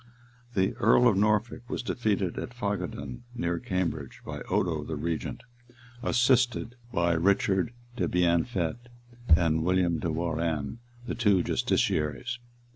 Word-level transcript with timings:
The 0.55 0.73
earl 0.77 1.07
of 1.07 1.15
Norfolk 1.15 1.69
was 1.69 1.83
defeated 1.83 2.39
at 2.39 2.55
Fagadun, 2.55 3.21
near 3.35 3.59
Cambridge, 3.59 4.19
by 4.25 4.41
Odo 4.49 4.83
the 4.83 4.95
regent, 4.95 5.43
assisted 6.01 6.73
by 6.91 7.13
Richard 7.13 7.71
de 7.97 8.07
Bienfaite 8.07 8.89
and 9.37 9.63
William 9.63 9.99
de 9.99 10.11
Warrenne, 10.11 10.79
the 11.05 11.13
two 11.13 11.43
justiciaries. 11.43 12.39